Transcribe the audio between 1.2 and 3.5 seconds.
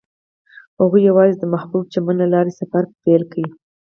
د محبوب چمن له لارې سفر پیل کړ.